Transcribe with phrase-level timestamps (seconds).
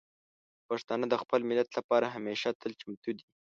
[0.67, 3.25] پښتانه د خپل ملت لپاره همیشه تل چمتو دي.